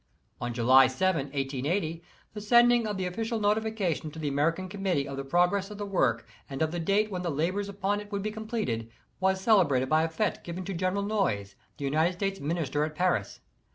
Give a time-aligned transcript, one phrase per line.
[0.41, 2.01] On July 7, 1880,
[2.33, 5.77] the sending of the official notification to the American Committee of the pro gress of
[5.77, 9.39] the work and of the date when the labors upon it would be completed, was
[9.39, 13.41] celebrated by a fete given to General Noyes, the United States Minister at Paris.